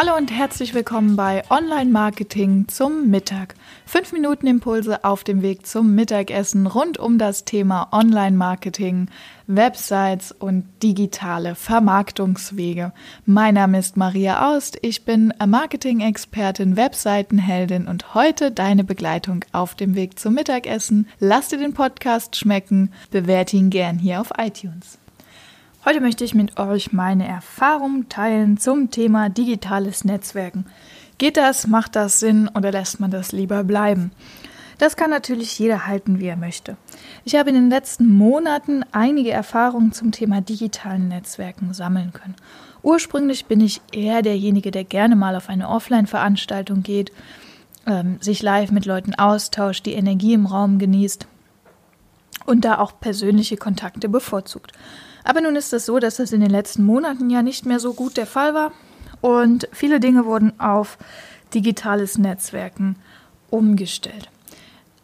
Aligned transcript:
Hallo 0.00 0.16
und 0.16 0.30
herzlich 0.30 0.74
willkommen 0.74 1.16
bei 1.16 1.42
Online 1.50 1.90
Marketing 1.90 2.68
zum 2.68 3.10
Mittag. 3.10 3.56
Fünf 3.84 4.12
Minuten 4.12 4.46
Impulse 4.46 5.02
auf 5.02 5.24
dem 5.24 5.42
Weg 5.42 5.66
zum 5.66 5.96
Mittagessen 5.96 6.68
rund 6.68 6.98
um 6.98 7.18
das 7.18 7.44
Thema 7.44 7.88
Online 7.90 8.36
Marketing, 8.36 9.08
Websites 9.48 10.30
und 10.30 10.66
digitale 10.84 11.56
Vermarktungswege. 11.56 12.92
Mein 13.26 13.54
Name 13.54 13.80
ist 13.80 13.96
Maria 13.96 14.48
Aust, 14.48 14.78
ich 14.82 15.04
bin 15.04 15.34
Marketing-Expertin, 15.44 16.76
Webseitenheldin 16.76 17.88
und 17.88 18.14
heute 18.14 18.52
deine 18.52 18.84
Begleitung 18.84 19.44
auf 19.50 19.74
dem 19.74 19.96
Weg 19.96 20.16
zum 20.16 20.34
Mittagessen. 20.34 21.08
Lass 21.18 21.48
dir 21.48 21.58
den 21.58 21.74
Podcast 21.74 22.36
schmecken, 22.36 22.92
bewerte 23.10 23.56
ihn 23.56 23.68
gern 23.68 23.98
hier 23.98 24.20
auf 24.20 24.30
iTunes. 24.38 25.00
Heute 25.84 26.00
möchte 26.00 26.24
ich 26.24 26.34
mit 26.34 26.58
euch 26.58 26.92
meine 26.92 27.26
Erfahrungen 27.26 28.08
teilen 28.08 28.58
zum 28.58 28.90
Thema 28.90 29.28
digitales 29.28 30.04
Netzwerken. 30.04 30.66
Geht 31.18 31.36
das, 31.36 31.68
macht 31.68 31.94
das 31.94 32.18
Sinn 32.18 32.50
oder 32.52 32.72
lässt 32.72 32.98
man 32.98 33.12
das 33.12 33.30
lieber 33.30 33.62
bleiben? 33.62 34.10
Das 34.78 34.96
kann 34.96 35.10
natürlich 35.10 35.56
jeder 35.56 35.86
halten, 35.86 36.18
wie 36.18 36.26
er 36.26 36.36
möchte. 36.36 36.76
Ich 37.24 37.36
habe 37.36 37.50
in 37.50 37.54
den 37.54 37.70
letzten 37.70 38.08
Monaten 38.08 38.84
einige 38.90 39.30
Erfahrungen 39.30 39.92
zum 39.92 40.10
Thema 40.10 40.40
digitalen 40.40 41.08
Netzwerken 41.08 41.72
sammeln 41.72 42.12
können. 42.12 42.34
Ursprünglich 42.82 43.46
bin 43.46 43.60
ich 43.60 43.80
eher 43.92 44.22
derjenige, 44.22 44.72
der 44.72 44.84
gerne 44.84 45.14
mal 45.14 45.36
auf 45.36 45.48
eine 45.48 45.68
Offline-Veranstaltung 45.68 46.82
geht, 46.82 47.12
ähm, 47.86 48.18
sich 48.20 48.42
live 48.42 48.72
mit 48.72 48.84
Leuten 48.84 49.14
austauscht, 49.14 49.86
die 49.86 49.94
Energie 49.94 50.32
im 50.32 50.46
Raum 50.46 50.80
genießt 50.80 51.28
und 52.48 52.64
da 52.64 52.78
auch 52.78 52.98
persönliche 52.98 53.58
Kontakte 53.58 54.08
bevorzugt. 54.08 54.72
Aber 55.22 55.42
nun 55.42 55.54
ist 55.54 55.72
es 55.74 55.84
so, 55.84 55.98
dass 55.98 56.16
das 56.16 56.32
in 56.32 56.40
den 56.40 56.50
letzten 56.50 56.82
Monaten 56.82 57.28
ja 57.28 57.42
nicht 57.42 57.66
mehr 57.66 57.78
so 57.78 57.92
gut 57.92 58.16
der 58.16 58.26
Fall 58.26 58.54
war 58.54 58.72
und 59.20 59.68
viele 59.72 60.00
Dinge 60.00 60.24
wurden 60.24 60.58
auf 60.58 60.96
digitales 61.54 62.16
Netzwerken 62.16 62.96
umgestellt. 63.50 64.30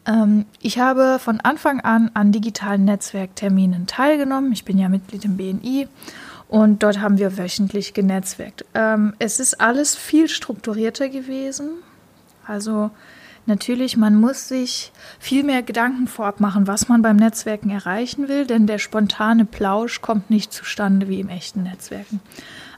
Ähm, 0.06 0.47
ich 0.61 0.78
habe 0.78 1.19
von 1.19 1.41
Anfang 1.41 1.81
an 1.81 2.11
an 2.14 2.33
digitalen 2.33 2.86
Netzwerkterminen 2.86 3.86
teilgenommen. 3.86 4.53
Ich 4.53 4.64
bin 4.64 4.79
ja 4.79 4.89
Mitglied 4.89 5.25
im 5.27 5.36
BNI 5.36 5.89
und 6.48 6.83
dort 6.83 7.01
haben 7.01 7.19
wir 7.19 7.36
wöchentlich 7.36 7.92
genetzwerkt. 7.92 8.64
Ähm, 8.75 9.14
es 9.19 9.39
ist 9.39 9.61
alles 9.61 9.95
viel 9.97 10.29
strukturierter 10.29 11.11
gewesen. 11.11 11.70
Also 12.47 12.91
Natürlich, 13.47 13.98
man 13.98 14.19
muss 14.19 14.48
sich 14.48 14.91
viel 15.19 15.45
mehr 15.45 15.62
Gedanken 15.62 16.06
vorab 16.06 16.41
machen, 16.41 16.67
was 16.67 16.89
man 16.89 17.03
beim 17.03 17.17
Netzwerken 17.17 17.69
erreichen 17.69 18.28
will, 18.28 18.47
denn 18.47 18.67
der 18.67 18.78
spontane 18.78 19.45
Plausch 19.45 20.01
kommt 20.01 20.31
nicht 20.31 20.51
zustande 20.51 21.09
wie 21.09 21.20
im 21.20 21.28
echten 21.28 21.62
Netzwerken. 21.64 22.20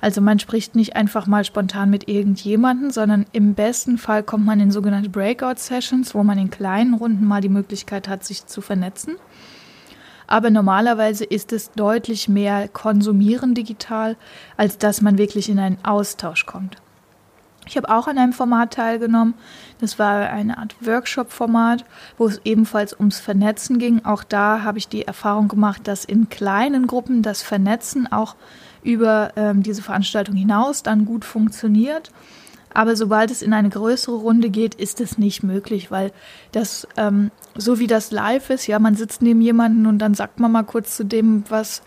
Also 0.00 0.20
man 0.20 0.41
spricht 0.41 0.75
nicht 0.75 0.97
einfach 0.97 1.28
mal 1.28 1.45
spontan 1.45 1.89
mit 1.89 2.08
irgendjemanden, 2.08 2.91
sondern 2.91 3.27
im 3.33 3.55
besten 3.55 3.97
Fall 3.97 4.25
kommt 4.25 4.45
man 4.45 4.58
in 4.58 4.73
sogenannte 4.73 5.08
Breakout-Sessions, 5.08 6.17
wo 6.17 6.25
man 6.25 6.39
in 6.39 6.50
kleinen 6.50 6.95
Runden 6.95 7.25
mal 7.25 7.41
die 7.41 7.48
Möglichkeit 7.48 8.08
hat, 8.08 8.25
sich 8.25 8.47
zu 8.47 8.61
vernetzen. 8.61 9.17
Aber 10.27 10.51
normalerweise 10.51 11.25
ist 11.25 11.53
es 11.53 11.70
deutlich 11.70 12.28
mehr 12.28 12.67
Konsumieren 12.67 13.55
digital, 13.55 14.17
als 14.56 14.78
dass 14.78 15.01
man 15.01 15.17
wirklich 15.17 15.48
in 15.48 15.61
einen 15.61 15.78
Austausch 15.84 16.45
kommt. 16.45 16.78
Ich 17.69 17.77
habe 17.77 17.89
auch 17.89 18.06
an 18.06 18.17
einem 18.17 18.33
Format 18.33 18.75
teilgenommen. 18.75 19.34
Das 19.81 19.98
war 19.98 20.31
eine 20.31 20.59
Art 20.59 20.77
Workshop-Format, 20.81 21.84
wo 22.17 22.27
es 22.27 22.41
ebenfalls 22.45 22.98
ums 22.98 23.19
Vernetzen 23.19 23.78
ging. 23.78 24.05
Auch 24.05 24.23
da 24.23 24.62
habe 24.62 24.78
ich 24.78 24.89
die 24.89 25.03
Erfahrung 25.03 25.48
gemacht, 25.48 25.89
dass 25.89 26.05
in 26.05 26.28
kleinen 26.28 26.86
Gruppen 26.86 27.23
das 27.23 27.42
Vernetzen 27.42 28.11
auch 28.11 28.36
über 28.83 29.33
ähm, 29.36 29.64
diese 29.64 29.83
Veranstaltung 29.83 30.36
hinaus 30.36 30.84
dann 30.84 31.06
gut 31.06 31.25
funktioniert. 31.25 32.12
Aber 32.73 32.95
sobald 32.95 33.31
es 33.31 33.42
in 33.42 33.53
eine 33.53 33.70
größere 33.70 34.17
Runde 34.17 34.51
geht, 34.51 34.74
ist 34.74 35.01
es 35.01 35.17
nicht 35.17 35.42
möglich, 35.42 35.91
weil 35.91 36.12
das, 36.52 36.86
ähm, 36.96 37.30
so 37.55 37.79
wie 37.79 37.86
das 37.86 38.11
live 38.11 38.51
ist, 38.51 38.67
ja, 38.67 38.79
man 38.79 38.95
sitzt 38.95 39.23
neben 39.23 39.41
jemanden 39.41 39.86
und 39.86 39.98
dann 39.98 40.14
sagt 40.14 40.41
man 40.41 40.52
mal 40.52 40.62
kurz 40.62 40.95
zu 40.95 41.05
dem, 41.05 41.42
was, 41.48 41.83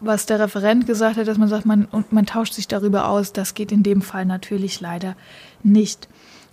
was 0.00 0.26
der 0.26 0.40
Referent 0.40 0.86
gesagt 0.86 1.16
hat, 1.16 1.26
dass 1.26 1.38
man 1.38 1.48
sagt, 1.48 1.66
man, 1.66 1.86
und 1.86 2.12
man 2.12 2.26
tauscht 2.26 2.54
sich 2.54 2.68
darüber 2.68 3.08
aus, 3.08 3.32
das 3.32 3.54
geht 3.54 3.72
in 3.72 3.82
dem 3.82 4.02
Fall 4.02 4.24
natürlich 4.24 4.80
leider 4.80 5.16
nicht. 5.62 6.08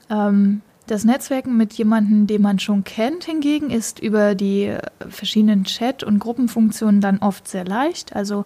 Ähm, 0.10 0.62
das 0.88 1.04
Netzwerken 1.04 1.58
mit 1.58 1.74
jemandem, 1.74 2.28
den 2.28 2.42
man 2.42 2.60
schon 2.60 2.84
kennt, 2.84 3.24
hingegen 3.24 3.72
ist 3.72 4.00
über 4.00 4.36
die 4.36 4.76
verschiedenen 5.10 5.64
Chat- 5.64 6.04
und 6.04 6.20
Gruppenfunktionen 6.20 7.02
dann 7.02 7.20
oft 7.20 7.48
sehr 7.48 7.66
leicht. 7.66 8.16
Also 8.16 8.46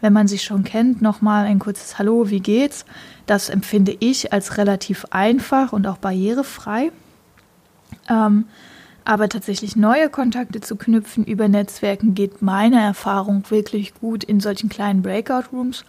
wenn 0.00 0.12
man 0.12 0.26
sich 0.26 0.42
schon 0.42 0.64
kennt, 0.64 1.02
nochmal 1.02 1.44
ein 1.44 1.58
kurzes 1.58 1.98
Hallo, 1.98 2.30
wie 2.30 2.40
geht's? 2.40 2.86
Das 3.26 3.50
empfinde 3.50 3.96
ich 4.00 4.32
als 4.32 4.56
relativ 4.56 5.06
einfach 5.10 5.72
und 5.72 5.86
auch 5.86 5.98
barrierefrei. 5.98 6.90
Ähm, 8.08 8.46
aber 9.04 9.28
tatsächlich 9.28 9.76
neue 9.76 10.08
Kontakte 10.08 10.60
zu 10.60 10.76
knüpfen 10.76 11.24
über 11.24 11.48
Netzwerken 11.48 12.14
geht 12.14 12.40
meiner 12.40 12.80
Erfahrung 12.80 13.44
wirklich 13.50 13.94
gut 13.94 14.24
in 14.24 14.40
solchen 14.40 14.68
kleinen 14.68 15.02
Breakout-Rooms. 15.02 15.84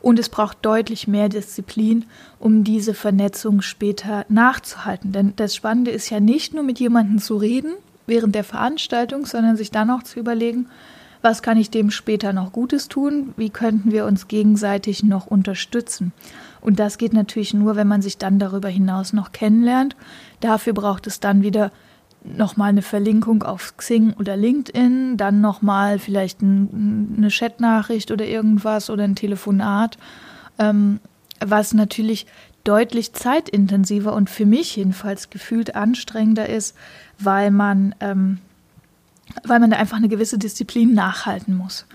Und 0.00 0.18
es 0.18 0.28
braucht 0.28 0.58
deutlich 0.62 1.08
mehr 1.08 1.28
Disziplin, 1.28 2.06
um 2.38 2.64
diese 2.64 2.94
Vernetzung 2.94 3.60
später 3.60 4.24
nachzuhalten. 4.28 5.12
Denn 5.12 5.34
das 5.36 5.54
Spannende 5.54 5.90
ist 5.90 6.08
ja 6.10 6.20
nicht 6.20 6.54
nur 6.54 6.62
mit 6.62 6.78
jemandem 6.78 7.18
zu 7.18 7.36
reden 7.36 7.74
während 8.06 8.34
der 8.34 8.44
Veranstaltung, 8.44 9.26
sondern 9.26 9.56
sich 9.56 9.70
dann 9.70 9.90
auch 9.90 10.02
zu 10.02 10.18
überlegen, 10.18 10.66
was 11.22 11.42
kann 11.42 11.58
ich 11.58 11.70
dem 11.70 11.90
später 11.90 12.32
noch 12.32 12.50
Gutes 12.50 12.88
tun? 12.88 13.34
Wie 13.36 13.50
könnten 13.50 13.92
wir 13.92 14.06
uns 14.06 14.26
gegenseitig 14.26 15.02
noch 15.02 15.26
unterstützen? 15.26 16.12
Und 16.62 16.78
das 16.78 16.96
geht 16.96 17.12
natürlich 17.12 17.52
nur, 17.52 17.76
wenn 17.76 17.88
man 17.88 18.00
sich 18.00 18.16
dann 18.16 18.38
darüber 18.38 18.68
hinaus 18.68 19.12
noch 19.12 19.32
kennenlernt. 19.32 19.96
Dafür 20.40 20.72
braucht 20.72 21.06
es 21.06 21.20
dann 21.20 21.42
wieder 21.42 21.72
nochmal 22.22 22.70
eine 22.70 22.82
Verlinkung 22.82 23.42
auf 23.42 23.76
Xing 23.76 24.12
oder 24.18 24.36
LinkedIn, 24.36 25.16
dann 25.16 25.40
nochmal 25.40 25.98
vielleicht 25.98 26.42
ein, 26.42 27.14
eine 27.16 27.28
Chatnachricht 27.30 28.10
oder 28.10 28.26
irgendwas 28.26 28.90
oder 28.90 29.04
ein 29.04 29.16
Telefonat, 29.16 29.98
ähm, 30.58 31.00
was 31.40 31.72
natürlich 31.72 32.26
deutlich 32.64 33.14
zeitintensiver 33.14 34.12
und 34.12 34.28
für 34.28 34.46
mich 34.46 34.76
jedenfalls 34.76 35.30
gefühlt 35.30 35.74
anstrengender 35.74 36.48
ist, 36.48 36.76
weil 37.18 37.50
man, 37.50 37.94
ähm, 38.00 38.38
weil 39.44 39.60
man 39.60 39.70
da 39.70 39.78
einfach 39.78 39.96
eine 39.96 40.08
gewisse 40.08 40.38
Disziplin 40.38 40.92
nachhalten 40.92 41.56
muss. 41.56 41.86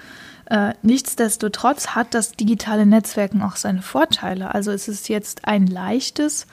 Äh, 0.46 0.74
nichtsdestotrotz 0.84 1.90
hat 1.90 2.14
das 2.14 2.32
digitale 2.34 2.86
Netzwerken 2.86 3.42
auch 3.42 3.56
seine 3.56 3.82
Vorteile. 3.82 4.54
Also 4.54 4.72
es 4.72 4.88
ist 4.88 5.10
jetzt 5.10 5.48
ein 5.48 5.68
leichtes, 5.68 6.48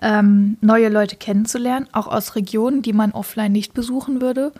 ähm, 0.00 0.56
neue 0.60 0.88
Leute 0.88 1.16
kennenzulernen, 1.16 1.88
auch 1.92 2.06
aus 2.06 2.36
Regionen, 2.36 2.82
die 2.82 2.92
man 2.92 3.12
offline 3.12 3.52
nicht 3.52 3.74
besuchen 3.74 4.20
würde, 4.20 4.52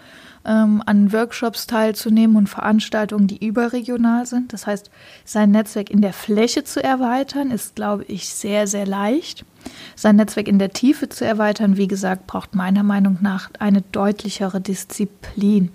ähm, 0.45 0.83
an 0.87 1.13
Workshops 1.13 1.67
teilzunehmen 1.67 2.37
und 2.37 2.49
Veranstaltungen, 2.49 3.27
die 3.27 3.45
überregional 3.47 4.27
sind. 4.27 4.53
Das 4.53 4.67
heißt, 4.67 4.91
sein 5.25 5.51
Netzwerk 5.51 5.91
in 5.91 6.03
der 6.03 6.13
Fläche 6.13 6.65
zu 6.65 6.83
erweitern, 6.83 7.51
ist, 7.51 7.77
glaube 7.77 8.05
ich, 8.05 8.29
sehr, 8.29 8.67
sehr 8.67 8.87
leicht. 8.87 9.45
Sein 9.95 10.17
Netzwerk 10.17 10.49
in 10.49 10.59
der 10.59 10.71
Tiefe 10.71 11.09
zu 11.09 11.25
erweitern, 11.25 11.77
wie 11.77 11.89
gesagt, 11.89 12.27
braucht 12.27 12.55
meiner 12.55 12.83
Meinung 12.83 13.19
nach 13.21 13.51
eine 13.59 13.83
deutlichere 13.83 14.61
Disziplin. 14.61 15.71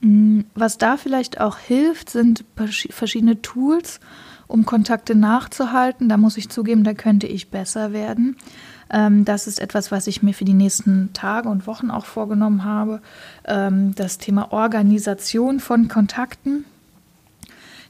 Mm, 0.00 0.40
was 0.54 0.78
da 0.78 0.96
vielleicht 0.96 1.40
auch 1.40 1.58
hilft, 1.58 2.10
sind 2.10 2.44
verschiedene 2.90 3.40
Tools, 3.40 4.00
um 4.48 4.66
Kontakte 4.66 5.14
nachzuhalten. 5.14 6.08
Da 6.08 6.16
muss 6.16 6.36
ich 6.36 6.48
zugeben, 6.48 6.84
da 6.84 6.92
könnte 6.92 7.26
ich 7.26 7.50
besser 7.50 7.92
werden. 7.92 8.36
Ähm, 8.92 9.24
das 9.24 9.46
ist 9.46 9.60
etwas, 9.60 9.90
was 9.90 10.06
ich 10.06 10.22
mir 10.22 10.34
für 10.34 10.44
die 10.44 10.52
nächsten 10.52 11.12
Tage 11.12 11.48
und 11.48 11.66
Wochen 11.66 11.90
auch 11.90 12.04
vorgenommen 12.04 12.64
habe. 12.64 13.00
Ähm, 13.46 13.94
das 13.94 14.18
Thema 14.18 14.52
Organisation 14.52 15.60
von 15.60 15.88
Kontakten. 15.88 16.64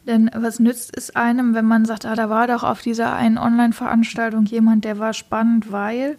Denn 0.07 0.31
was 0.35 0.59
nützt 0.59 0.97
es 0.97 1.15
einem, 1.15 1.55
wenn 1.55 1.65
man 1.65 1.85
sagt, 1.85 2.07
ah, 2.07 2.15
da 2.15 2.29
war 2.29 2.47
doch 2.47 2.65
auf 2.65 2.83
dieser 2.83 3.15
einen 3.15 3.39
Online-Veranstaltung 3.39 4.47
jemand, 4.47 4.85
der 4.85 4.99
war 4.99 5.13
spannend, 5.13 5.71
weil 5.71 6.19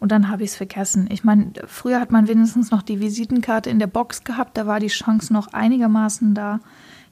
und 0.00 0.12
dann 0.12 0.28
habe 0.28 0.42
ich 0.42 0.50
es 0.50 0.56
vergessen. 0.56 1.08
Ich 1.10 1.24
meine, 1.24 1.52
früher 1.66 1.98
hat 1.98 2.12
man 2.12 2.28
wenigstens 2.28 2.70
noch 2.70 2.82
die 2.82 3.00
Visitenkarte 3.00 3.70
in 3.70 3.78
der 3.78 3.86
Box 3.86 4.22
gehabt, 4.22 4.56
da 4.56 4.66
war 4.66 4.78
die 4.78 4.88
Chance 4.88 5.32
noch 5.32 5.54
einigermaßen 5.54 6.34
da, 6.34 6.60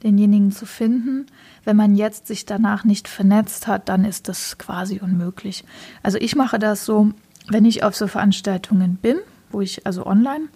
denjenigen 0.03 0.53
zu 0.53 0.67
finden. 0.67 1.27
Wenn 1.65 1.77
man 1.77 1.95
jetzt 1.95 2.27
sich 2.27 2.47
danach 2.47 2.85
nicht 2.85 3.09
vernetzt 3.09 3.67
hat, 3.67 3.89
dann 3.89 4.05
ist 4.05 4.29
das 4.29 4.59
quasi 4.59 5.01
unmöglich. 5.01 5.65
Also 6.03 6.19
ich 6.19 6.37
mache 6.37 6.59
das 6.59 6.85
so, 6.85 7.13
wenn 7.49 7.65
ich 7.65 7.85
auf 7.85 7.97
so 7.97 8.07
Veranstaltungen 8.07 8.97
bin, 8.97 9.19
wo 9.51 9.61
ich, 9.61 9.87
also 9.87 10.07
online, 10.07 10.47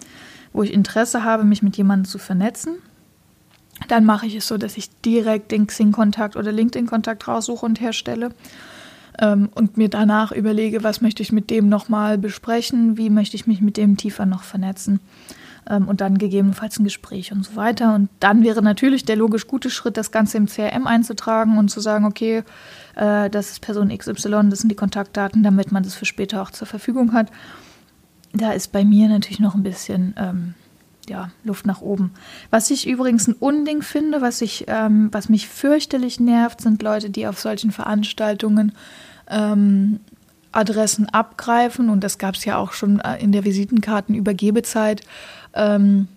wo 0.53 0.63
ich 0.63 0.73
Interesse 0.73 1.23
habe, 1.23 1.43
mich 1.43 1.61
mit 1.61 1.77
jemandem 1.77 2.05
zu 2.05 2.17
vernetzen, 2.17 2.77
dann 3.87 4.05
mache 4.05 4.25
ich 4.25 4.35
es 4.35 4.47
so, 4.47 4.57
dass 4.57 4.77
ich 4.77 4.89
direkt 5.01 5.51
den 5.51 5.67
Xing-Kontakt 5.67 6.35
oder 6.35 6.51
LinkedIn-Kontakt 6.51 7.27
raussuche 7.27 7.65
und 7.65 7.79
herstelle 7.79 8.31
ähm, 9.19 9.49
und 9.53 9.77
mir 9.77 9.89
danach 9.89 10.31
überlege, 10.31 10.83
was 10.83 11.01
möchte 11.01 11.23
ich 11.23 11.31
mit 11.31 11.49
dem 11.49 11.69
nochmal 11.69 12.17
besprechen, 12.17 12.97
wie 12.97 13.09
möchte 13.09 13.35
ich 13.35 13.47
mich 13.47 13.61
mit 13.61 13.77
dem 13.77 13.97
tiefer 13.97 14.25
noch 14.25 14.43
vernetzen. 14.43 14.99
Ähm, 15.69 15.87
und 15.87 16.01
dann 16.01 16.17
gegebenenfalls 16.17 16.79
ein 16.79 16.83
Gespräch 16.83 17.31
und 17.31 17.45
so 17.45 17.55
weiter. 17.55 17.95
Und 17.95 18.09
dann 18.19 18.43
wäre 18.43 18.61
natürlich 18.61 19.05
der 19.05 19.15
logisch 19.15 19.47
gute 19.47 19.69
Schritt, 19.69 19.97
das 19.97 20.11
Ganze 20.11 20.37
im 20.37 20.47
CRM 20.47 20.87
einzutragen 20.87 21.57
und 21.57 21.69
zu 21.69 21.79
sagen, 21.79 22.05
okay, 22.05 22.43
äh, 22.95 23.29
das 23.29 23.51
ist 23.51 23.61
Person 23.61 23.95
XY, 23.95 24.49
das 24.49 24.59
sind 24.59 24.69
die 24.69 24.75
Kontaktdaten, 24.75 25.43
damit 25.43 25.71
man 25.71 25.83
das 25.83 25.95
für 25.95 26.05
später 26.05 26.41
auch 26.41 26.51
zur 26.51 26.67
Verfügung 26.67 27.13
hat. 27.13 27.31
Da 28.33 28.51
ist 28.51 28.71
bei 28.71 28.83
mir 28.83 29.07
natürlich 29.07 29.39
noch 29.39 29.55
ein 29.55 29.63
bisschen 29.63 30.13
ähm, 30.17 30.53
ja, 31.09 31.31
Luft 31.43 31.65
nach 31.65 31.81
oben. 31.81 32.11
Was 32.49 32.69
ich 32.69 32.87
übrigens 32.87 33.27
ein 33.27 33.33
Unding 33.33 33.81
finde, 33.81 34.21
was, 34.21 34.41
ich, 34.41 34.65
ähm, 34.67 35.09
was 35.11 35.29
mich 35.29 35.47
fürchterlich 35.47 36.19
nervt, 36.19 36.61
sind 36.61 36.81
Leute, 36.83 37.09
die 37.09 37.27
auf 37.27 37.39
solchen 37.39 37.71
Veranstaltungen 37.71 38.73
ähm, 39.29 39.99
Adressen 40.51 41.07
abgreifen. 41.09 41.89
Und 41.89 42.03
das 42.03 42.17
gab 42.17 42.35
es 42.35 42.45
ja 42.45 42.57
auch 42.57 42.73
schon 42.73 42.99
äh, 42.99 43.17
in 43.17 43.31
der 43.31 43.45
Visitenkartenübergebezeit. 43.45 45.01
Ähm, 45.53 46.07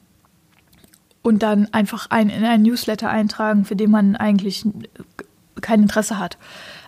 und 1.23 1.43
dann 1.43 1.69
einfach 1.73 2.07
ein, 2.11 2.31
in 2.31 2.45
einen 2.45 2.63
Newsletter 2.63 3.11
eintragen, 3.11 3.65
für 3.65 3.77
den 3.77 3.91
man 3.91 4.17
eigentlich 4.17 4.65
kein 5.61 5.83
Interesse 5.83 6.19
hat. 6.19 6.39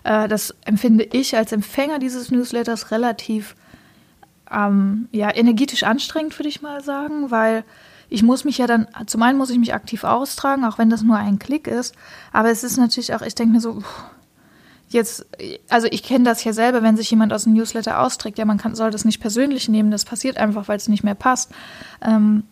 Äh, 0.03 0.27
das 0.27 0.55
empfinde 0.65 1.03
ich 1.03 1.37
als 1.37 1.51
Empfänger 1.51 1.99
dieses 1.99 2.31
Newsletters 2.31 2.91
relativ 2.91 3.55
ähm, 4.51 5.07
ja, 5.11 5.33
energetisch 5.33 5.83
anstrengend, 5.83 6.37
würde 6.37 6.49
ich 6.49 6.61
mal 6.61 6.83
sagen, 6.83 7.31
weil 7.31 7.63
ich 8.09 8.23
muss 8.23 8.43
mich 8.43 8.57
ja 8.57 8.67
dann, 8.67 8.87
zum 9.07 9.23
einen 9.23 9.37
muss 9.37 9.49
ich 9.49 9.57
mich 9.57 9.73
aktiv 9.73 10.03
austragen, 10.03 10.65
auch 10.65 10.77
wenn 10.77 10.89
das 10.89 11.01
nur 11.01 11.17
ein 11.17 11.39
Klick 11.39 11.67
ist, 11.67 11.95
aber 12.31 12.51
es 12.51 12.63
ist 12.63 12.77
natürlich 12.77 13.13
auch, 13.15 13.21
ich 13.21 13.35
denke 13.35 13.53
mir 13.53 13.61
so, 13.61 13.81
jetzt, 14.93 15.25
also 15.69 15.87
ich 15.91 16.03
kenne 16.03 16.23
das 16.23 16.43
ja 16.43 16.53
selber, 16.53 16.83
wenn 16.83 16.97
sich 16.97 17.09
jemand 17.11 17.33
aus 17.33 17.43
dem 17.43 17.53
Newsletter 17.53 17.99
austrägt, 17.99 18.37
ja, 18.37 18.45
man 18.45 18.57
kann, 18.57 18.75
soll 18.75 18.91
das 18.91 19.05
nicht 19.05 19.19
persönlich 19.19 19.67
nehmen, 19.67 19.91
das 19.91 20.05
passiert 20.05 20.37
einfach, 20.37 20.67
weil 20.67 20.77
es 20.77 20.87
nicht 20.87 21.03
mehr 21.03 21.15
passt. 21.15 21.51
Ähm, 22.01 22.43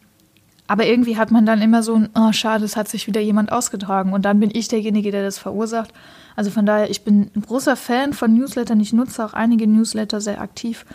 aber 0.68 0.86
irgendwie 0.86 1.18
hat 1.18 1.32
man 1.32 1.46
dann 1.46 1.62
immer 1.62 1.84
so 1.84 1.96
ein, 1.96 2.10
oh, 2.16 2.32
schade, 2.32 2.64
es 2.64 2.78
hat 2.78 2.88
sich 2.88 3.08
wieder 3.08 3.20
jemand 3.20 3.52
ausgetragen 3.52 4.14
und 4.14 4.24
dann 4.24 4.40
bin 4.40 4.52
ich 4.54 4.68
derjenige, 4.68 5.12
der 5.12 5.24
das 5.24 5.38
verursacht. 5.38 5.92
Also 6.36 6.50
von 6.50 6.66
daher, 6.66 6.90
ich 6.90 7.04
bin 7.04 7.30
ein 7.36 7.42
großer 7.42 7.76
Fan 7.76 8.14
von 8.14 8.34
Newslettern, 8.34 8.80
ich 8.80 8.94
nutze 8.94 9.26
auch 9.26 9.34
einige 9.34 9.68
Newsletter 9.68 10.22
sehr 10.22 10.40
aktiv, 10.40 10.86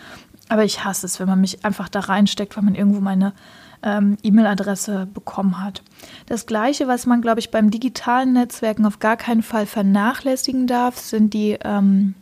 aber 0.49 0.65
ich 0.65 0.85
hasse 0.85 1.07
es, 1.07 1.21
wenn 1.21 1.29
man 1.29 1.41
mich 1.41 1.65
einfach 1.65 1.89
da 1.89 2.01
reinsteckt, 2.01 2.57
weil 2.57 2.65
man 2.65 2.75
irgendwo 2.75 3.01
meine 3.01 3.35
ähm, 3.82 4.17
E-Mail-Adresse 4.23 5.06
bekommen 5.12 5.62
hat. 5.62 5.82
Das 6.26 6.46
Gleiche, 6.46 6.88
was 6.88 7.06
man, 7.06 7.23
glaube 7.23 7.40
ich, 7.40 7.50
beim 7.50 7.70
digitalen 7.70 8.32
Netzwerken 8.32 8.87
auf 8.87 8.99
gar 8.99 9.17
keinen 9.17 9.43
Fall 9.43 9.67
vernachlässigen 9.67 10.67
darf, 10.67 10.99
sind 10.99 11.34
die, 11.34 11.58
ähm, 11.62 12.14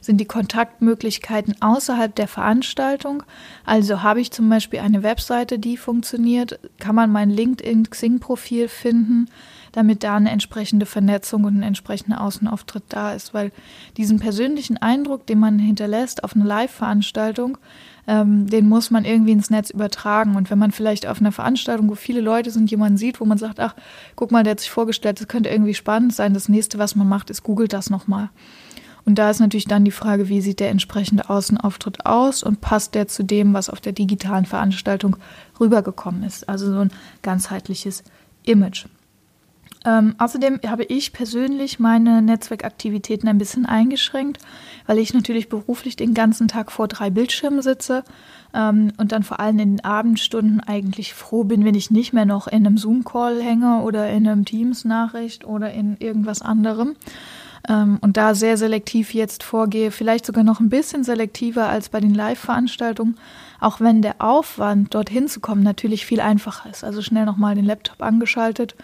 sind 0.00 0.18
die 0.18 0.26
Kontaktmöglichkeiten 0.26 1.56
außerhalb 1.60 2.14
der 2.14 2.28
Veranstaltung. 2.28 3.22
Also 3.64 4.02
habe 4.02 4.20
ich 4.20 4.30
zum 4.30 4.48
Beispiel 4.48 4.80
eine 4.80 5.02
Webseite, 5.02 5.58
die 5.58 5.76
funktioniert, 5.76 6.58
kann 6.78 6.94
man 6.94 7.10
mein 7.10 7.30
LinkedIn-Xing-Profil 7.30 8.68
finden 8.68 9.28
damit 9.72 10.02
da 10.02 10.16
eine 10.16 10.30
entsprechende 10.30 10.86
Vernetzung 10.86 11.44
und 11.44 11.58
ein 11.58 11.62
entsprechender 11.62 12.20
Außenauftritt 12.20 12.84
da 12.88 13.12
ist, 13.12 13.34
weil 13.34 13.52
diesen 13.96 14.18
persönlichen 14.18 14.76
Eindruck, 14.76 15.26
den 15.26 15.38
man 15.38 15.58
hinterlässt 15.58 16.24
auf 16.24 16.34
einer 16.34 16.44
Live-Veranstaltung, 16.44 17.58
ähm, 18.06 18.46
den 18.48 18.68
muss 18.68 18.90
man 18.90 19.04
irgendwie 19.04 19.32
ins 19.32 19.50
Netz 19.50 19.70
übertragen. 19.70 20.36
Und 20.36 20.50
wenn 20.50 20.58
man 20.58 20.72
vielleicht 20.72 21.06
auf 21.06 21.20
einer 21.20 21.32
Veranstaltung, 21.32 21.90
wo 21.90 21.94
viele 21.94 22.20
Leute 22.20 22.50
sind, 22.50 22.70
jemanden 22.70 22.96
sieht, 22.96 23.20
wo 23.20 23.24
man 23.24 23.38
sagt, 23.38 23.60
ach, 23.60 23.74
guck 24.16 24.32
mal, 24.32 24.42
der 24.42 24.52
hat 24.52 24.60
sich 24.60 24.70
vorgestellt, 24.70 25.20
das 25.20 25.28
könnte 25.28 25.50
irgendwie 25.50 25.74
spannend 25.74 26.14
sein, 26.14 26.34
das 26.34 26.48
nächste, 26.48 26.78
was 26.78 26.96
man 26.96 27.08
macht, 27.08 27.30
ist 27.30 27.42
googelt 27.42 27.72
das 27.72 27.90
nochmal. 27.90 28.30
Und 29.08 29.14
da 29.14 29.30
ist 29.30 29.40
natürlich 29.40 29.64
dann 29.64 29.86
die 29.86 29.90
Frage, 29.90 30.28
wie 30.28 30.42
sieht 30.42 30.60
der 30.60 30.68
entsprechende 30.68 31.30
Außenauftritt 31.30 32.04
aus 32.04 32.42
und 32.42 32.60
passt 32.60 32.94
der 32.94 33.08
zu 33.08 33.22
dem, 33.22 33.54
was 33.54 33.70
auf 33.70 33.80
der 33.80 33.92
digitalen 33.94 34.44
Veranstaltung 34.44 35.16
rübergekommen 35.58 36.24
ist. 36.24 36.46
Also 36.46 36.70
so 36.70 36.80
ein 36.80 36.90
ganzheitliches 37.22 38.04
Image. 38.44 38.84
Ähm, 39.86 40.14
außerdem 40.18 40.60
habe 40.66 40.84
ich 40.84 41.14
persönlich 41.14 41.78
meine 41.78 42.20
Netzwerkaktivitäten 42.20 43.30
ein 43.30 43.38
bisschen 43.38 43.64
eingeschränkt, 43.64 44.40
weil 44.86 44.98
ich 44.98 45.14
natürlich 45.14 45.48
beruflich 45.48 45.96
den 45.96 46.12
ganzen 46.12 46.46
Tag 46.46 46.70
vor 46.70 46.86
drei 46.86 47.08
Bildschirmen 47.08 47.62
sitze 47.62 48.04
ähm, 48.52 48.92
und 48.98 49.12
dann 49.12 49.22
vor 49.22 49.40
allem 49.40 49.58
in 49.58 49.76
den 49.76 49.84
Abendstunden 49.86 50.60
eigentlich 50.60 51.14
froh 51.14 51.44
bin, 51.44 51.64
wenn 51.64 51.74
ich 51.74 51.90
nicht 51.90 52.12
mehr 52.12 52.26
noch 52.26 52.46
in 52.46 52.66
einem 52.66 52.76
Zoom-Call 52.76 53.40
hänge 53.40 53.80
oder 53.80 54.10
in 54.10 54.28
einem 54.28 54.44
Teams-Nachricht 54.44 55.46
oder 55.46 55.72
in 55.72 55.96
irgendwas 55.96 56.42
anderem. 56.42 56.94
Ähm, 57.68 57.98
und 58.00 58.16
da 58.16 58.34
sehr 58.34 58.56
selektiv 58.56 59.14
jetzt 59.14 59.42
vorgehe, 59.42 59.90
vielleicht 59.90 60.26
sogar 60.26 60.44
noch 60.44 60.60
ein 60.60 60.68
bisschen 60.68 61.04
selektiver 61.04 61.68
als 61.68 61.88
bei 61.88 62.00
den 62.00 62.14
Live-Veranstaltungen, 62.14 63.16
auch 63.60 63.80
wenn 63.80 64.02
der 64.02 64.16
Aufwand, 64.18 64.94
dorthin 64.94 65.28
zu 65.28 65.40
kommen, 65.40 65.62
natürlich 65.62 66.06
viel 66.06 66.20
einfacher 66.20 66.70
ist. 66.70 66.84
Also 66.84 67.02
schnell 67.02 67.24
nochmal 67.24 67.54
den 67.54 67.64
Laptop 67.64 68.02
angeschaltet 68.02 68.74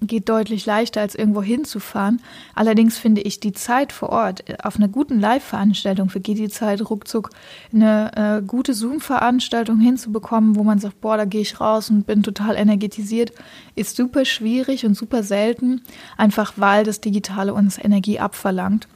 geht 0.00 0.28
deutlich 0.28 0.66
leichter, 0.66 1.00
als 1.00 1.14
irgendwo 1.14 1.42
hinzufahren. 1.42 2.20
Allerdings 2.54 2.98
finde 2.98 3.20
ich 3.20 3.40
die 3.40 3.52
Zeit 3.52 3.92
vor 3.92 4.10
Ort 4.10 4.48
äh, 4.48 4.56
auf 4.62 4.76
einer 4.76 4.88
guten 4.88 5.20
Live-Veranstaltung 5.20 6.08
vergeht 6.08 6.38
die 6.38 6.48
Zeit 6.48 6.88
ruckzuck, 6.88 7.30
eine 7.72 8.10
äh, 8.16 8.42
gute 8.42 8.74
Zoom-Veranstaltung 8.74 9.78
hinzubekommen, 9.80 10.56
wo 10.56 10.62
man 10.62 10.78
sagt, 10.78 11.00
boah, 11.00 11.16
da 11.16 11.24
gehe 11.24 11.42
ich 11.42 11.60
raus 11.60 11.90
und 11.90 12.06
bin 12.06 12.22
total 12.22 12.56
energetisiert, 12.56 13.32
ist 13.74 13.96
super 13.96 14.24
schwierig 14.24 14.86
und 14.86 14.94
super 14.94 15.22
selten, 15.22 15.82
einfach 16.16 16.54
weil 16.56 16.84
das 16.84 17.00
Digitale 17.00 17.54
uns 17.54 17.78
Energie 17.78 18.18
abverlangt 18.18 18.88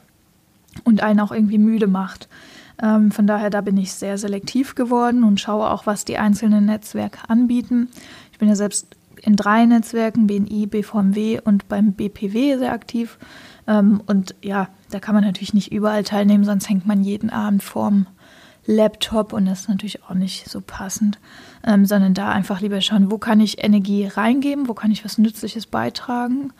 und 0.83 1.01
einen 1.01 1.19
auch 1.19 1.31
irgendwie 1.31 1.57
müde 1.57 1.87
macht. 1.87 2.27
Ähm, 2.81 3.11
von 3.11 3.27
daher, 3.27 3.49
da 3.49 3.61
bin 3.61 3.77
ich 3.77 3.93
sehr 3.93 4.17
selektiv 4.17 4.75
geworden 4.75 5.23
und 5.23 5.39
schaue 5.39 5.69
auch, 5.69 5.85
was 5.85 6.05
die 6.05 6.17
einzelnen 6.17 6.65
Netzwerke 6.65 7.29
anbieten. 7.29 7.89
Ich 8.31 8.39
bin 8.39 8.49
ja 8.49 8.55
selbst 8.55 8.87
in 9.25 9.35
drei 9.35 9.65
Netzwerken, 9.65 10.27
BNI, 10.27 10.67
BVMW 10.67 11.41
und 11.43 11.67
beim 11.67 11.93
BPW 11.93 12.57
sehr 12.57 12.71
aktiv. 12.71 13.17
Ähm, 13.67 14.01
und 14.05 14.35
ja, 14.41 14.69
da 14.91 14.99
kann 14.99 15.15
man 15.15 15.23
natürlich 15.23 15.53
nicht 15.53 15.71
überall 15.71 16.03
teilnehmen, 16.03 16.43
sonst 16.43 16.69
hängt 16.69 16.85
man 16.85 17.03
jeden 17.03 17.29
Abend 17.29 17.63
vorm 17.63 18.07
Laptop 18.67 19.33
und 19.33 19.45
das 19.45 19.61
ist 19.61 19.69
natürlich 19.69 20.03
auch 20.03 20.15
nicht 20.15 20.49
so 20.49 20.61
passend, 20.61 21.19
ähm, 21.65 21.85
sondern 21.85 22.13
da 22.13 22.31
einfach 22.31 22.61
lieber 22.61 22.81
schauen, 22.81 23.11
wo 23.11 23.17
kann 23.17 23.39
ich 23.39 23.63
Energie 23.63 24.07
reingeben, 24.07 24.67
wo 24.67 24.73
kann 24.73 24.91
ich 24.91 25.05
was 25.05 25.17
Nützliches 25.17 25.67
beitragen 25.67 26.51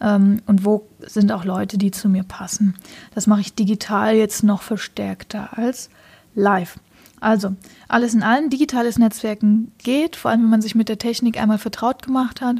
ähm, 0.00 0.40
und 0.46 0.64
wo 0.64 0.86
sind 1.00 1.32
auch 1.32 1.44
Leute, 1.44 1.76
die 1.76 1.90
zu 1.90 2.08
mir 2.08 2.22
passen. 2.22 2.76
Das 3.14 3.26
mache 3.26 3.42
ich 3.42 3.54
digital 3.54 4.14
jetzt 4.14 4.42
noch 4.42 4.62
verstärkter 4.62 5.56
als 5.56 5.90
live. 6.34 6.78
Also, 7.20 7.54
alles 7.86 8.14
in 8.14 8.22
allem, 8.22 8.48
digitales 8.48 8.98
Netzwerken 8.98 9.72
geht, 9.78 10.16
vor 10.16 10.30
allem 10.30 10.42
wenn 10.42 10.50
man 10.50 10.62
sich 10.62 10.74
mit 10.74 10.88
der 10.88 10.98
Technik 10.98 11.40
einmal 11.40 11.58
vertraut 11.58 12.02
gemacht 12.02 12.40
hat. 12.40 12.56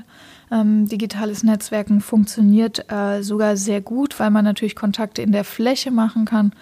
Ähm, 0.53 0.87
digitales 0.87 1.45
Netzwerken 1.45 2.01
funktioniert 2.01 2.91
äh, 2.91 3.23
sogar 3.23 3.57
sehr 3.57 3.81
gut, 3.81 4.19
weil 4.19 4.31
man 4.31 4.45
natürlich 4.45 4.75
Kontakte 4.75 5.23
in 5.23 5.31
der 5.31 5.45
Fläche 5.45 5.93
machen 5.93 6.25
kann, 6.25 6.53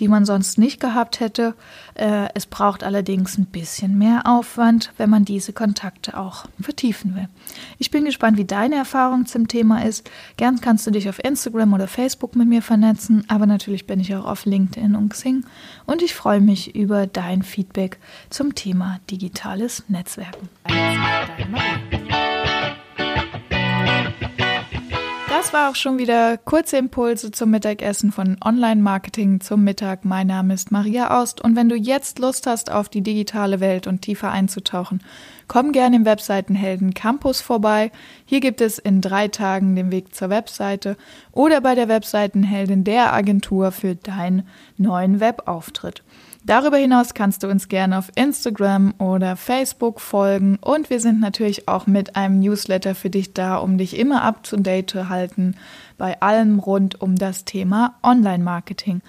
die 0.00 0.08
man 0.08 0.24
sonst 0.24 0.58
nicht 0.58 0.80
gehabt 0.80 1.20
hätte. 1.20 1.54
Äh, 1.94 2.28
es 2.34 2.46
braucht 2.46 2.82
allerdings 2.82 3.38
ein 3.38 3.46
bisschen 3.46 3.96
mehr 3.98 4.22
Aufwand, 4.24 4.92
wenn 4.96 5.10
man 5.10 5.24
diese 5.24 5.52
Kontakte 5.52 6.18
auch 6.18 6.46
vertiefen 6.60 7.14
will. 7.14 7.28
Ich 7.78 7.92
bin 7.92 8.04
gespannt, 8.04 8.36
wie 8.36 8.44
deine 8.44 8.74
Erfahrung 8.74 9.26
zum 9.26 9.46
Thema 9.46 9.84
ist. 9.84 10.10
Gern 10.36 10.60
kannst 10.60 10.86
du 10.86 10.90
dich 10.90 11.08
auf 11.08 11.22
Instagram 11.22 11.72
oder 11.72 11.86
Facebook 11.86 12.34
mit 12.34 12.48
mir 12.48 12.62
vernetzen, 12.62 13.24
aber 13.28 13.46
natürlich 13.46 13.86
bin 13.86 14.00
ich 14.00 14.14
auch 14.16 14.24
auf 14.24 14.44
LinkedIn 14.44 14.96
und 14.96 15.10
Xing 15.10 15.44
und 15.86 16.02
ich 16.02 16.14
freue 16.14 16.40
mich 16.40 16.74
über 16.74 17.06
dein 17.06 17.42
Feedback 17.42 17.98
zum 18.28 18.56
Thema 18.56 18.98
digitales 19.08 19.84
Netzwerken. 19.88 20.48
Das 25.46 25.52
war 25.52 25.70
auch 25.70 25.76
schon 25.76 25.98
wieder 25.98 26.38
kurze 26.38 26.76
Impulse 26.76 27.30
zum 27.30 27.52
Mittagessen 27.52 28.10
von 28.10 28.36
Online-Marketing 28.44 29.40
zum 29.40 29.62
Mittag. 29.62 30.04
Mein 30.04 30.26
Name 30.26 30.52
ist 30.52 30.72
Maria 30.72 31.22
Ost 31.22 31.40
und 31.40 31.54
wenn 31.54 31.68
du 31.68 31.76
jetzt 31.76 32.18
Lust 32.18 32.48
hast, 32.48 32.72
auf 32.72 32.88
die 32.88 33.00
digitale 33.00 33.60
Welt 33.60 33.86
und 33.86 34.02
tiefer 34.02 34.32
einzutauchen, 34.32 35.04
komm 35.46 35.70
gerne 35.70 35.94
im 35.94 36.04
Webseitenhelden 36.04 36.94
Campus 36.94 37.42
vorbei. 37.42 37.92
Hier 38.24 38.40
gibt 38.40 38.60
es 38.60 38.80
in 38.80 39.00
drei 39.00 39.28
Tagen 39.28 39.76
den 39.76 39.92
Weg 39.92 40.16
zur 40.16 40.30
Webseite 40.30 40.96
oder 41.30 41.60
bei 41.60 41.76
der 41.76 41.86
Webseitenheldin 41.86 42.82
der 42.82 43.12
Agentur 43.12 43.70
für 43.70 43.94
deinen 43.94 44.48
neuen 44.78 45.20
Webauftritt. 45.20 46.02
Darüber 46.46 46.76
hinaus 46.76 47.12
kannst 47.12 47.42
du 47.42 47.48
uns 47.48 47.66
gerne 47.66 47.98
auf 47.98 48.12
Instagram 48.14 48.94
oder 48.98 49.34
Facebook 49.34 50.00
folgen 50.00 50.58
und 50.60 50.90
wir 50.90 51.00
sind 51.00 51.18
natürlich 51.18 51.66
auch 51.66 51.88
mit 51.88 52.14
einem 52.14 52.38
Newsletter 52.38 52.94
für 52.94 53.10
dich 53.10 53.34
da, 53.34 53.56
um 53.56 53.78
dich 53.78 53.98
immer 53.98 54.22
up 54.22 54.44
to 54.44 54.56
date 54.56 54.88
zu 54.88 55.08
halten 55.08 55.56
bei 55.98 56.20
allem 56.20 56.60
rund 56.60 57.00
um 57.00 57.16
das 57.16 57.44
Thema 57.44 57.96
Online-Marketing. 58.04 59.02